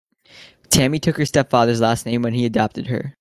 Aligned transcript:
Tammy 0.71 0.97
took 0.97 1.15
her 1.17 1.27
stepfather's 1.27 1.79
last 1.79 2.07
name 2.07 2.23
when 2.23 2.33
he 2.33 2.43
adopted 2.47 2.87
her. 2.87 3.09